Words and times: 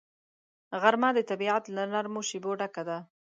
غرمه 0.81 1.09
د 1.17 1.19
طبیعت 1.29 1.63
له 1.75 1.83
نرمو 1.93 2.21
شیبو 2.29 2.51
ډکه 2.59 2.83
ده 2.89 2.97